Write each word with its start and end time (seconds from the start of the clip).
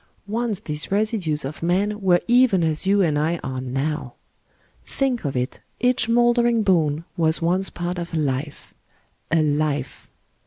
Once 0.25 0.59
these 0.61 0.91
residues 0.91 1.45
of 1.45 1.61
men 1.61 2.01
were 2.01 2.21
even 2.27 2.63
as 2.63 2.87
you 2.87 3.03
and 3.03 3.19
I 3.19 3.39
are 3.43 3.61
now. 3.61 4.15
Think 4.83 5.23
of 5.25 5.35
it, 5.37 5.59
each 5.79 6.09
mouldering 6.09 6.63
bone 6.63 7.05
was 7.15 7.39
once 7.39 7.69
part 7.69 7.99
of 7.99 8.11
a 8.11 8.17
life 8.17 8.73
ŌĆö 9.31 9.37
a 9.37 9.41
life 9.43 10.07